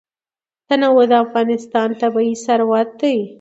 [0.67, 3.15] تنوع د افغانستان طبعي ثروت دی.